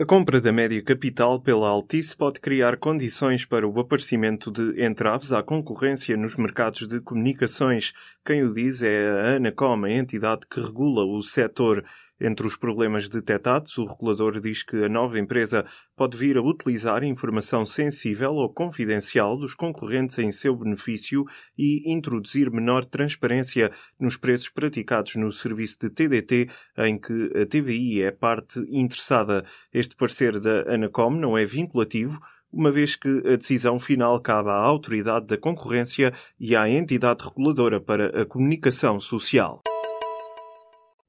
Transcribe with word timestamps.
A 0.00 0.04
compra 0.06 0.40
da 0.40 0.52
média 0.52 0.80
capital 0.80 1.40
pela 1.40 1.68
Altice 1.68 2.16
pode 2.16 2.38
criar 2.38 2.76
condições 2.76 3.44
para 3.44 3.66
o 3.66 3.80
aparecimento 3.80 4.48
de 4.48 4.80
entraves 4.80 5.32
à 5.32 5.42
concorrência 5.42 6.16
nos 6.16 6.36
mercados 6.36 6.86
de 6.86 7.00
comunicações. 7.00 7.92
Quem 8.24 8.44
o 8.44 8.52
diz 8.52 8.80
é 8.80 9.10
a 9.10 9.36
Anacom, 9.38 9.84
a 9.84 9.90
entidade 9.90 10.46
que 10.48 10.60
regula 10.60 11.04
o 11.04 11.20
setor. 11.20 11.84
Entre 12.20 12.46
os 12.46 12.56
problemas 12.56 13.08
detectados, 13.08 13.78
o 13.78 13.84
regulador 13.84 14.40
diz 14.40 14.64
que 14.64 14.84
a 14.84 14.88
nova 14.88 15.18
empresa 15.18 15.64
pode 15.96 16.16
vir 16.16 16.36
a 16.36 16.42
utilizar 16.42 17.04
informação 17.04 17.64
sensível 17.64 18.34
ou 18.34 18.52
confidencial 18.52 19.36
dos 19.36 19.54
concorrentes 19.54 20.18
em 20.18 20.32
seu 20.32 20.56
benefício 20.56 21.24
e 21.56 21.92
introduzir 21.92 22.50
menor 22.50 22.84
transparência 22.84 23.70
nos 24.00 24.16
preços 24.16 24.48
praticados 24.48 25.14
no 25.14 25.30
serviço 25.30 25.78
de 25.80 25.90
TDT, 25.90 26.48
em 26.78 26.98
que 26.98 27.30
a 27.40 27.46
TVI 27.46 28.02
é 28.02 28.10
parte 28.10 28.58
interessada. 28.68 29.44
Este 29.72 29.94
parecer 29.94 30.40
da 30.40 30.74
Anacom 30.74 31.10
não 31.10 31.38
é 31.38 31.44
vinculativo, 31.44 32.18
uma 32.52 32.70
vez 32.70 32.96
que 32.96 33.22
a 33.26 33.36
decisão 33.36 33.78
final 33.78 34.20
cabe 34.20 34.48
à 34.48 34.54
autoridade 34.54 35.26
da 35.26 35.36
concorrência 35.36 36.12
e 36.40 36.56
à 36.56 36.68
entidade 36.68 37.24
reguladora 37.24 37.80
para 37.80 38.22
a 38.22 38.26
comunicação 38.26 38.98
social. 38.98 39.62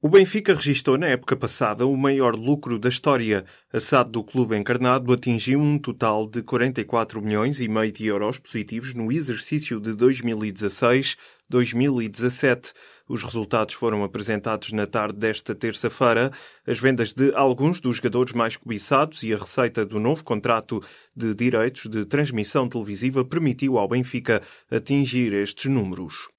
O 0.02 0.08
Benfica 0.08 0.54
registrou 0.54 0.96
na 0.96 1.08
época 1.08 1.36
passada 1.36 1.86
o 1.86 1.94
maior 1.94 2.34
lucro 2.34 2.78
da 2.78 2.88
história. 2.88 3.44
A 3.70 3.78
SAD 3.78 4.10
do 4.10 4.24
clube 4.24 4.56
encarnado 4.56 5.12
atingiu 5.12 5.60
um 5.60 5.78
total 5.78 6.26
de 6.26 6.42
44 6.42 7.20
milhões 7.20 7.60
e 7.60 7.68
meio 7.68 7.92
de 7.92 8.06
euros 8.06 8.38
positivos 8.38 8.94
no 8.94 9.12
exercício 9.12 9.78
de 9.78 9.90
2016-2017. 9.90 12.72
Os 13.06 13.22
resultados 13.22 13.74
foram 13.74 14.02
apresentados 14.02 14.72
na 14.72 14.86
tarde 14.86 15.18
desta 15.18 15.54
terça-feira. 15.54 16.32
As 16.66 16.78
vendas 16.78 17.12
de 17.12 17.34
alguns 17.34 17.78
dos 17.78 17.98
jogadores 17.98 18.32
mais 18.32 18.56
cobiçados 18.56 19.22
e 19.22 19.34
a 19.34 19.36
receita 19.36 19.84
do 19.84 20.00
novo 20.00 20.24
contrato 20.24 20.82
de 21.14 21.34
direitos 21.34 21.90
de 21.90 22.06
transmissão 22.06 22.70
televisiva 22.70 23.22
permitiu 23.22 23.76
ao 23.76 23.86
Benfica 23.86 24.40
atingir 24.70 25.34
estes 25.34 25.70
números. 25.70 26.30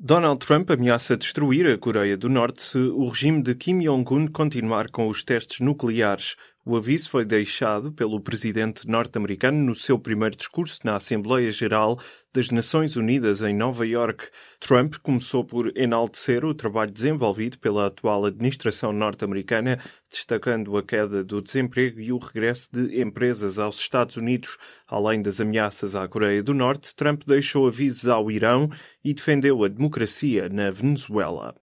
Donald 0.00 0.38
Trump 0.46 0.70
ameaça 0.70 1.16
destruir 1.16 1.66
a 1.66 1.76
Coreia 1.76 2.16
do 2.16 2.28
Norte 2.28 2.62
se 2.62 2.78
o 2.78 3.08
regime 3.08 3.42
de 3.42 3.52
Kim 3.52 3.80
Jong-un 3.80 4.28
continuar 4.28 4.88
com 4.92 5.08
os 5.08 5.24
testes 5.24 5.58
nucleares. 5.58 6.36
O 6.68 6.76
aviso 6.76 7.08
foi 7.08 7.24
deixado 7.24 7.90
pelo 7.90 8.20
presidente 8.20 8.86
norte-americano 8.86 9.56
no 9.56 9.74
seu 9.74 9.98
primeiro 9.98 10.36
discurso 10.36 10.80
na 10.84 10.96
Assembleia 10.96 11.50
Geral 11.50 11.98
das 12.30 12.50
Nações 12.50 12.94
Unidas 12.94 13.40
em 13.40 13.56
Nova 13.56 13.86
York. 13.86 14.26
Trump 14.60 14.96
começou 15.02 15.42
por 15.42 15.74
enaltecer 15.74 16.44
o 16.44 16.52
trabalho 16.52 16.90
desenvolvido 16.90 17.58
pela 17.58 17.86
atual 17.86 18.26
administração 18.26 18.92
norte-americana, 18.92 19.78
destacando 20.10 20.76
a 20.76 20.82
queda 20.82 21.24
do 21.24 21.40
desemprego 21.40 22.00
e 22.00 22.12
o 22.12 22.18
regresso 22.18 22.68
de 22.70 23.00
empresas 23.00 23.58
aos 23.58 23.78
Estados 23.78 24.18
Unidos. 24.18 24.58
Além 24.86 25.22
das 25.22 25.40
ameaças 25.40 25.96
à 25.96 26.06
Coreia 26.06 26.42
do 26.42 26.52
Norte, 26.52 26.94
Trump 26.94 27.22
deixou 27.26 27.66
avisos 27.66 28.06
ao 28.06 28.30
Irão 28.30 28.68
e 29.02 29.14
defendeu 29.14 29.64
a 29.64 29.68
democracia 29.68 30.50
na 30.50 30.70
Venezuela. 30.70 31.54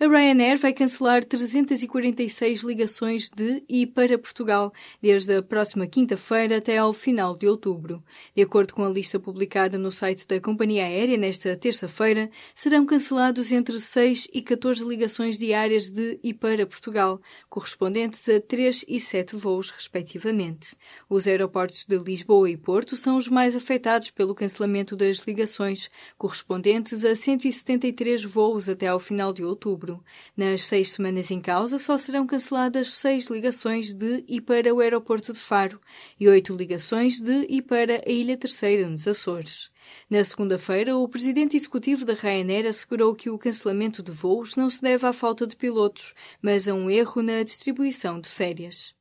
A 0.00 0.06
Ryanair 0.06 0.56
vai 0.56 0.72
cancelar 0.72 1.24
346 1.24 2.62
ligações 2.62 3.28
de 3.28 3.64
e 3.68 3.84
para 3.84 4.16
Portugal, 4.16 4.72
desde 5.02 5.34
a 5.34 5.42
próxima 5.42 5.88
quinta-feira 5.88 6.58
até 6.58 6.78
ao 6.78 6.92
final 6.92 7.36
de 7.36 7.48
outubro. 7.48 8.00
De 8.32 8.40
acordo 8.40 8.72
com 8.74 8.84
a 8.84 8.88
lista 8.88 9.18
publicada 9.18 9.76
no 9.76 9.90
site 9.90 10.24
da 10.24 10.40
companhia 10.40 10.84
aérea 10.84 11.18
nesta 11.18 11.56
terça-feira, 11.56 12.30
serão 12.54 12.86
cancelados 12.86 13.50
entre 13.50 13.80
6 13.80 14.28
e 14.32 14.40
14 14.40 14.84
ligações 14.84 15.36
diárias 15.36 15.90
de 15.90 16.20
e 16.22 16.32
para 16.32 16.64
Portugal, 16.64 17.20
correspondentes 17.50 18.28
a 18.28 18.40
3 18.40 18.84
e 18.86 19.00
7 19.00 19.34
voos, 19.34 19.70
respectivamente. 19.70 20.76
Os 21.10 21.26
aeroportos 21.26 21.84
de 21.84 21.98
Lisboa 21.98 22.48
e 22.48 22.56
Porto 22.56 22.94
são 22.94 23.16
os 23.16 23.26
mais 23.26 23.56
afetados 23.56 24.10
pelo 24.10 24.32
cancelamento 24.32 24.94
das 24.94 25.18
ligações, 25.26 25.90
correspondentes 26.16 27.04
a 27.04 27.16
173 27.16 28.22
voos 28.22 28.68
até 28.68 28.86
ao 28.86 29.00
final 29.00 29.32
de 29.32 29.42
outubro. 29.42 29.87
Nas 30.36 30.66
seis 30.66 30.92
semanas 30.92 31.30
em 31.30 31.40
causa, 31.40 31.78
só 31.78 31.96
serão 31.96 32.26
canceladas 32.26 32.94
seis 32.94 33.28
ligações 33.28 33.94
de 33.94 34.24
e 34.28 34.40
para 34.40 34.74
o 34.74 34.80
aeroporto 34.80 35.32
de 35.32 35.38
Faro 35.38 35.80
e 36.18 36.28
oito 36.28 36.54
ligações 36.54 37.20
de 37.20 37.46
e 37.48 37.62
para 37.62 38.02
a 38.06 38.10
Ilha 38.10 38.36
Terceira, 38.36 38.88
nos 38.88 39.06
Açores. 39.06 39.70
Na 40.10 40.22
segunda-feira, 40.22 40.96
o 40.96 41.08
presidente 41.08 41.56
executivo 41.56 42.04
da 42.04 42.14
Ryanair 42.14 42.66
assegurou 42.66 43.14
que 43.14 43.30
o 43.30 43.38
cancelamento 43.38 44.02
de 44.02 44.12
voos 44.12 44.56
não 44.56 44.68
se 44.68 44.82
deve 44.82 45.06
à 45.06 45.12
falta 45.12 45.46
de 45.46 45.56
pilotos, 45.56 46.14
mas 46.42 46.68
a 46.68 46.74
um 46.74 46.90
erro 46.90 47.22
na 47.22 47.42
distribuição 47.42 48.20
de 48.20 48.28
férias. 48.28 48.94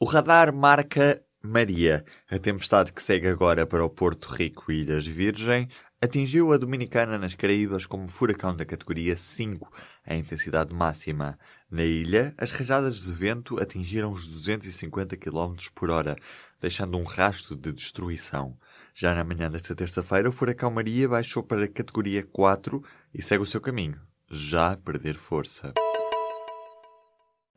O 0.00 0.04
radar 0.04 0.52
marca 0.52 1.22
Maria, 1.44 2.04
a 2.30 2.38
tempestade 2.38 2.92
que 2.92 3.02
segue 3.02 3.26
agora 3.26 3.66
para 3.66 3.84
o 3.84 3.90
Porto 3.90 4.26
Rico 4.26 4.70
e 4.70 4.80
Ilhas 4.80 5.06
Virgem, 5.06 5.68
atingiu 6.02 6.52
a 6.52 6.56
Dominicana 6.56 7.16
nas 7.16 7.36
Caraíbas 7.36 7.86
como 7.86 8.08
furacão 8.08 8.56
da 8.56 8.64
categoria 8.64 9.16
5, 9.16 9.72
a 10.04 10.16
intensidade 10.16 10.74
máxima. 10.74 11.38
Na 11.70 11.84
ilha, 11.84 12.34
as 12.36 12.50
rajadas 12.50 13.02
de 13.02 13.12
vento 13.12 13.62
atingiram 13.62 14.10
os 14.10 14.26
250 14.26 15.16
km 15.16 15.54
por 15.72 15.90
hora, 15.90 16.16
deixando 16.60 16.98
um 16.98 17.04
rastro 17.04 17.54
de 17.54 17.72
destruição. 17.72 18.58
Já 18.92 19.14
na 19.14 19.22
manhã 19.22 19.48
desta 19.48 19.76
terça-feira, 19.76 20.28
o 20.28 20.32
furacão 20.32 20.72
Maria 20.72 21.08
baixou 21.08 21.40
para 21.40 21.64
a 21.64 21.68
categoria 21.68 22.24
4 22.24 22.82
e 23.14 23.22
segue 23.22 23.44
o 23.44 23.46
seu 23.46 23.60
caminho, 23.60 24.00
já 24.28 24.72
a 24.72 24.76
perder 24.76 25.14
força. 25.14 25.72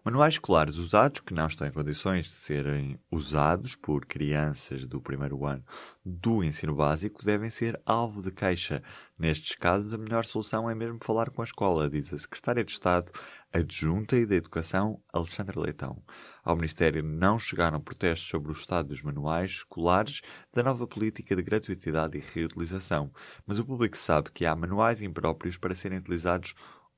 Manuais 0.05 0.35
escolares 0.35 0.75
usados 0.75 1.19
que 1.19 1.33
não 1.33 1.47
estão 1.47 1.65
em 1.65 1.71
condições 1.71 2.27
de 2.27 2.33
serem 2.33 2.99
usados 3.11 3.75
por 3.75 4.05
crianças 4.05 4.85
do 4.85 5.01
primeiro 5.01 5.43
ano 5.43 5.65
do 6.05 6.43
ensino 6.43 6.75
básico 6.75 7.25
devem 7.25 7.49
ser 7.49 7.81
alvo 7.83 8.21
de 8.21 8.29
queixa. 8.29 8.83
Nestes 9.17 9.55
casos, 9.55 9.95
a 9.95 9.97
melhor 9.97 10.23
solução 10.23 10.69
é 10.69 10.75
mesmo 10.75 10.99
falar 11.03 11.31
com 11.31 11.41
a 11.41 11.43
escola, 11.43 11.89
diz 11.89 12.13
a 12.13 12.19
Secretária 12.19 12.63
de 12.63 12.71
Estado 12.71 13.11
Adjunta 13.51 14.15
e 14.15 14.27
da 14.27 14.35
Educação, 14.35 15.01
Alexandra 15.11 15.59
Leitão. 15.59 15.99
Ao 16.43 16.55
Ministério 16.55 17.01
não 17.01 17.39
chegaram 17.39 17.81
protestos 17.81 18.29
sobre 18.29 18.51
o 18.51 18.53
estado 18.53 18.89
dos 18.89 19.01
manuais 19.01 19.49
escolares 19.49 20.21
da 20.53 20.61
nova 20.61 20.85
política 20.85 21.35
de 21.35 21.41
gratuitidade 21.41 22.15
e 22.15 22.21
reutilização, 22.21 23.11
mas 23.43 23.57
o 23.57 23.65
público 23.65 23.97
sabe 23.97 24.29
que 24.31 24.45
há 24.45 24.55
manuais 24.55 25.01
impróprios 25.01 25.57
para 25.57 25.73
serem 25.73 25.97
utilizados 25.97 26.53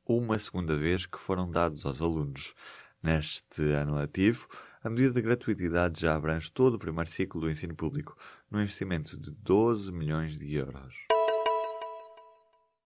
uma 0.06 0.38
segunda 0.38 0.76
vez 0.76 1.06
que 1.06 1.18
foram 1.18 1.50
dados 1.50 1.86
aos 1.86 2.02
alunos. 2.02 2.54
Neste 3.02 3.62
ano 3.74 3.96
letivo, 3.96 4.48
a 4.84 4.90
medida 4.90 5.14
de 5.14 5.22
gratuitidade 5.22 6.02
já 6.02 6.16
abrange 6.16 6.52
todo 6.52 6.76
o 6.76 6.80
primeiro 6.80 7.10
ciclo 7.10 7.42
do 7.42 7.50
ensino 7.50 7.76
público, 7.76 8.18
num 8.50 8.62
investimento 8.62 9.20
de 9.20 9.32
12 9.32 9.92
milhões 9.92 10.40
de 10.40 10.56
euros. 10.56 10.96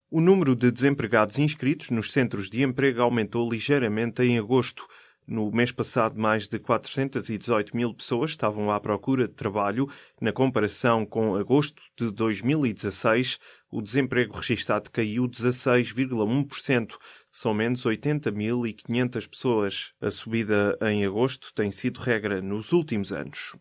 O 0.09 0.19
número 0.19 0.55
de 0.55 0.69
desempregados 0.69 1.39
inscritos 1.39 1.89
nos 1.89 2.12
centros 2.12 2.50
de 2.50 2.62
emprego 2.62 3.01
aumentou 3.01 3.50
ligeiramente 3.50 4.21
em 4.21 4.38
agosto. 4.38 4.86
No 5.27 5.51
mês 5.51 5.71
passado, 5.71 6.19
mais 6.19 6.47
de 6.47 6.59
418 6.59 7.75
mil 7.75 7.94
pessoas 7.94 8.31
estavam 8.31 8.71
à 8.71 8.79
procura 8.79 9.27
de 9.27 9.33
trabalho. 9.33 9.88
Na 10.19 10.33
comparação 10.33 11.06
com 11.06 11.35
agosto 11.35 11.81
de 11.97 12.12
2016, 12.12 13.39
o 13.69 13.81
desemprego 13.81 14.35
registado 14.35 14.89
caiu 14.91 15.23
16,1%. 15.23 16.97
São 17.31 17.53
menos 17.53 17.85
80.500 17.85 19.29
pessoas. 19.29 19.94
A 20.01 20.09
subida 20.09 20.77
em 20.81 21.06
agosto 21.06 21.53
tem 21.53 21.71
sido 21.71 22.00
regra 22.00 22.41
nos 22.41 22.74
últimos 22.74 23.13
anos. 23.13 23.56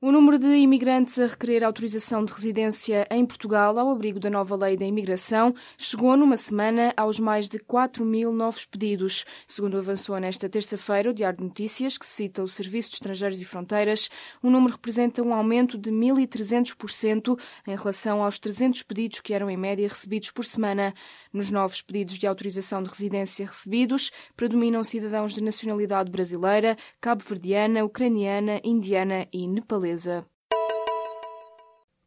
O 0.00 0.12
número 0.12 0.38
de 0.38 0.46
imigrantes 0.46 1.18
a 1.18 1.26
requerer 1.26 1.64
autorização 1.64 2.24
de 2.24 2.32
residência 2.32 3.04
em 3.10 3.26
Portugal 3.26 3.76
ao 3.76 3.90
abrigo 3.90 4.20
da 4.20 4.30
nova 4.30 4.54
lei 4.54 4.76
da 4.76 4.86
imigração 4.86 5.52
chegou 5.76 6.16
numa 6.16 6.36
semana 6.36 6.94
aos 6.96 7.18
mais 7.18 7.48
de 7.48 7.58
4 7.58 8.04
mil 8.04 8.32
novos 8.32 8.64
pedidos. 8.64 9.24
Segundo 9.44 9.76
avançou 9.76 10.16
nesta 10.20 10.48
terça-feira 10.48 11.10
o 11.10 11.12
Diário 11.12 11.38
de 11.38 11.44
Notícias, 11.46 11.98
que 11.98 12.06
cita 12.06 12.44
o 12.44 12.48
Serviço 12.48 12.90
de 12.90 12.94
Estrangeiros 12.94 13.42
e 13.42 13.44
Fronteiras, 13.44 14.08
o 14.40 14.48
número 14.48 14.74
representa 14.74 15.20
um 15.20 15.34
aumento 15.34 15.76
de 15.76 15.90
1.300% 15.90 17.36
em 17.66 17.74
relação 17.74 18.22
aos 18.22 18.38
300 18.38 18.84
pedidos 18.84 19.20
que 19.20 19.34
eram 19.34 19.50
em 19.50 19.56
média 19.56 19.88
recebidos 19.88 20.30
por 20.30 20.44
semana. 20.44 20.94
Nos 21.32 21.50
novos 21.50 21.82
pedidos 21.82 22.20
de 22.20 22.26
autorização 22.28 22.84
de 22.84 22.88
residência 22.88 23.44
recebidos, 23.44 24.12
predominam 24.36 24.84
cidadãos 24.84 25.34
de 25.34 25.42
nacionalidade 25.42 26.08
brasileira, 26.08 26.76
cabo-verdiana, 27.00 27.84
ucraniana, 27.84 28.60
indiana 28.62 29.26
e 29.32 29.48
nepalesa. 29.48 29.87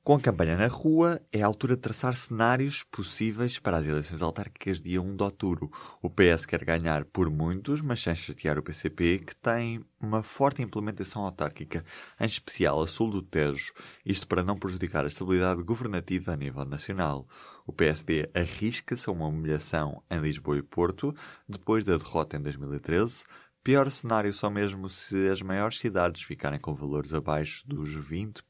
Com 0.03 0.15
a 0.15 0.19
campanha 0.19 0.57
na 0.57 0.65
rua, 0.65 1.21
é 1.31 1.43
a 1.43 1.45
altura 1.45 1.75
de 1.75 1.81
traçar 1.81 2.15
cenários 2.15 2.83
possíveis 2.83 3.59
para 3.59 3.77
as 3.77 3.87
eleições 3.87 4.23
autárquicas 4.23 4.81
dia 4.81 4.99
1 4.99 5.15
de 5.15 5.23
outubro. 5.23 5.71
O 6.01 6.09
PS 6.09 6.47
quer 6.47 6.65
ganhar 6.65 7.05
por 7.05 7.29
muitos, 7.29 7.83
mas 7.83 8.01
sem 8.01 8.15
chatear 8.15 8.57
o 8.57 8.63
PCP, 8.63 9.19
que 9.19 9.35
tem 9.35 9.85
uma 9.99 10.23
forte 10.23 10.63
implementação 10.63 11.23
autárquica, 11.23 11.85
em 12.19 12.25
especial 12.25 12.81
a 12.81 12.87
sul 12.87 13.11
do 13.11 13.21
Tejo, 13.21 13.73
isto 14.03 14.27
para 14.27 14.43
não 14.43 14.57
prejudicar 14.57 15.03
a 15.03 15.07
estabilidade 15.07 15.61
governativa 15.61 16.33
a 16.33 16.35
nível 16.35 16.65
nacional. 16.65 17.27
O 17.67 17.71
PSD 17.71 18.27
arrisca-se 18.33 19.07
a 19.07 19.13
uma 19.13 19.27
humilhação 19.27 20.01
em 20.09 20.19
Lisboa 20.19 20.57
e 20.57 20.63
Porto, 20.63 21.15
depois 21.47 21.85
da 21.85 21.95
derrota 21.95 22.37
em 22.37 22.41
2013, 22.41 23.23
Pior 23.63 23.91
cenário 23.91 24.33
só 24.33 24.49
mesmo 24.49 24.89
se 24.89 25.29
as 25.29 25.39
maiores 25.39 25.77
cidades 25.77 26.23
ficarem 26.23 26.59
com 26.59 26.73
valores 26.73 27.13
abaixo 27.13 27.63
dos 27.67 27.89
20%. 27.95 28.41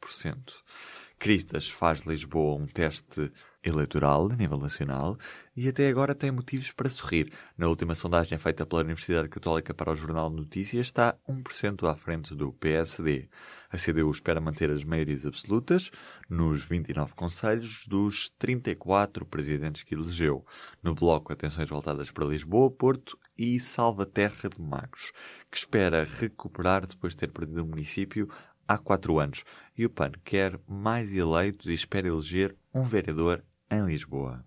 Cristas 1.20 1.70
faz 1.70 2.00
Lisboa 2.06 2.56
um 2.56 2.66
teste 2.66 3.30
eleitoral 3.64 4.32
a 4.32 4.36
nível 4.36 4.58
nacional 4.58 5.18
e 5.56 5.68
até 5.68 5.88
agora 5.88 6.16
tem 6.16 6.32
motivos 6.32 6.72
para 6.72 6.90
sorrir. 6.90 7.32
Na 7.58 7.68
última 7.68 7.94
sondagem 7.94 8.38
feita 8.38 8.66
pela 8.66 8.82
Universidade 8.82 9.30
Católica 9.30 9.74
para 9.74 9.92
o 9.92 9.96
Jornal 9.96 10.30
de 10.30 10.38
Notícias 10.38 10.88
está 10.88 11.16
1% 11.30 11.90
à 11.90 11.96
frente 11.96 12.34
do 12.34 12.52
PSD. 12.54 13.28
A 13.70 13.78
CDU 13.78 14.10
espera 14.12 14.42
manter 14.42 14.70
as 14.70 14.84
maiorias 14.84 15.26
absolutas 15.26 15.92
nos 16.30 16.64
29 16.64 17.14
conselhos 17.14 17.86
dos 17.88 18.30
34 18.38 19.26
presidentes 19.26 19.84
que 19.84 19.96
elegeu. 19.96 20.46
No 20.82 20.96
bloco, 20.96 21.32
atenções 21.32 21.70
voltadas 21.70 22.12
para 22.12 22.26
Lisboa, 22.26 22.72
Porto 22.72 23.18
e 23.38 23.60
Salvaterra 23.60 24.50
de 24.50 24.62
Magos, 24.62 25.12
que 25.50 25.58
espera 25.58 26.04
recuperar 26.04 26.86
depois 26.86 27.14
de 27.14 27.20
ter 27.20 27.32
perdido 27.32 27.64
o 27.64 27.68
município 27.68 28.30
há 28.68 28.78
quatro 28.78 29.20
anos. 29.20 29.44
E 29.78 29.86
o 29.86 29.90
PAN 29.90 30.12
quer 30.24 30.60
mais 30.68 31.14
eleitos 31.14 31.68
e 31.68 31.74
espera 31.74 32.08
eleger 32.08 32.56
um 32.74 32.84
vereador 32.84 33.44
em 33.72 33.86
Lisboa. 33.86 34.44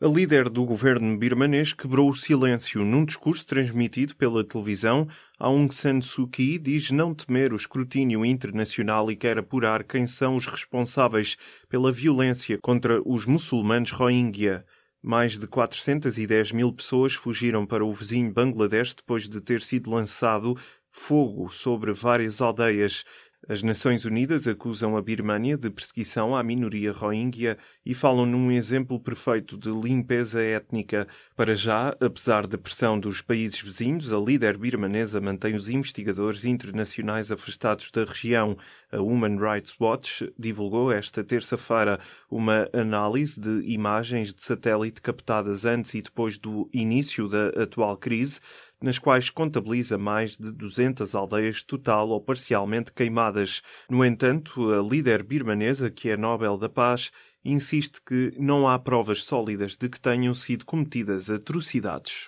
A 0.00 0.06
líder 0.06 0.48
do 0.48 0.64
governo 0.64 1.16
birmanês 1.16 1.72
quebrou 1.72 2.10
o 2.10 2.14
silêncio 2.14 2.84
num 2.84 3.04
discurso 3.04 3.46
transmitido 3.46 4.14
pela 4.16 4.44
televisão. 4.44 5.08
Aung 5.38 5.72
San 5.72 6.00
Suu 6.00 6.28
Kyi 6.28 6.58
diz 6.58 6.90
não 6.90 7.14
temer 7.14 7.52
o 7.52 7.56
escrutínio 7.56 8.24
internacional 8.24 9.10
e 9.10 9.16
quer 9.16 9.38
apurar 9.38 9.82
quem 9.82 10.06
são 10.06 10.36
os 10.36 10.46
responsáveis 10.46 11.36
pela 11.68 11.90
violência 11.90 12.58
contra 12.60 13.00
os 13.02 13.24
muçulmanos 13.24 13.92
Rohingya. 13.92 14.64
Mais 15.02 15.38
de 15.38 15.46
410 15.46 16.52
mil 16.52 16.72
pessoas 16.72 17.14
fugiram 17.14 17.64
para 17.64 17.84
o 17.84 17.92
vizinho 17.92 18.32
Bangladesh 18.32 18.94
depois 18.94 19.28
de 19.28 19.40
ter 19.40 19.60
sido 19.60 19.90
lançado 19.90 20.54
fogo 20.90 21.50
sobre 21.50 21.92
várias 21.92 22.40
aldeias. 22.40 23.04
As 23.46 23.62
Nações 23.62 24.06
Unidas 24.06 24.48
acusam 24.48 24.96
a 24.96 25.02
Birmânia 25.02 25.58
de 25.58 25.68
perseguição 25.68 26.34
à 26.34 26.42
minoria 26.42 26.92
Rohingya 26.92 27.58
e 27.84 27.92
falam 27.92 28.24
num 28.24 28.50
exemplo 28.50 28.98
perfeito 28.98 29.58
de 29.58 29.68
limpeza 29.68 30.40
étnica. 30.40 31.06
Para 31.36 31.54
já, 31.54 31.94
apesar 32.00 32.46
da 32.46 32.56
pressão 32.56 32.98
dos 32.98 33.20
países 33.20 33.60
vizinhos, 33.60 34.10
a 34.10 34.18
líder 34.18 34.56
birmanesa 34.56 35.20
mantém 35.20 35.54
os 35.54 35.68
investigadores 35.68 36.46
internacionais 36.46 37.30
afastados 37.30 37.90
da 37.90 38.04
região. 38.04 38.56
A 38.90 39.02
Human 39.02 39.36
Rights 39.36 39.74
Watch 39.78 40.32
divulgou 40.38 40.90
esta 40.90 41.22
terça-feira 41.22 42.00
uma 42.30 42.66
análise 42.72 43.38
de 43.38 43.60
imagens 43.70 44.32
de 44.32 44.42
satélite 44.42 45.02
captadas 45.02 45.66
antes 45.66 45.92
e 45.92 46.00
depois 46.00 46.38
do 46.38 46.70
início 46.72 47.28
da 47.28 47.48
atual 47.62 47.98
crise 47.98 48.40
nas 48.84 48.98
quais 48.98 49.30
contabiliza 49.30 49.96
mais 49.96 50.36
de 50.36 50.52
200 50.52 51.14
aldeias 51.14 51.62
total 51.62 52.10
ou 52.10 52.20
parcialmente 52.20 52.92
queimadas. 52.92 53.62
No 53.88 54.04
entanto, 54.04 54.74
a 54.74 54.82
líder 54.82 55.22
birmanesa, 55.22 55.90
que 55.90 56.10
é 56.10 56.16
Nobel 56.18 56.58
da 56.58 56.68
Paz, 56.68 57.10
insiste 57.42 58.02
que 58.04 58.34
não 58.38 58.68
há 58.68 58.78
provas 58.78 59.24
sólidas 59.24 59.78
de 59.78 59.88
que 59.88 59.98
tenham 59.98 60.34
sido 60.34 60.66
cometidas 60.66 61.30
atrocidades. 61.30 62.26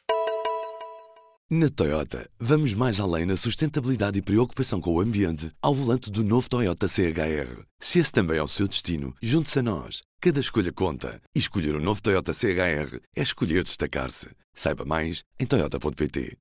Na 1.48 1.68
Toyota, 1.68 2.28
vamos 2.40 2.74
mais 2.74 2.98
além 2.98 3.26
na 3.26 3.36
sustentabilidade 3.36 4.18
e 4.18 4.22
preocupação 4.22 4.80
com 4.80 4.94
o 4.94 5.00
ambiente 5.00 5.52
ao 5.62 5.74
volante 5.74 6.10
do 6.10 6.24
novo 6.24 6.48
Toyota 6.48 6.88
CHR. 6.88 7.62
Se 7.78 8.00
esse 8.00 8.10
também 8.10 8.38
é 8.38 8.42
o 8.42 8.48
seu 8.48 8.66
destino, 8.66 9.14
junte-se 9.22 9.58
a 9.58 9.62
nós. 9.62 10.02
Cada 10.20 10.40
escolha 10.40 10.72
conta. 10.72 11.20
E 11.34 11.38
escolher 11.38 11.74
o 11.76 11.78
um 11.78 11.82
novo 11.82 12.02
Toyota 12.02 12.32
CHR 12.32 12.98
é 13.14 13.22
escolher 13.22 13.62
destacar-se. 13.62 14.28
Saiba 14.52 14.84
mais 14.86 15.22
em 15.38 15.46
Toyota.pt. 15.46 16.38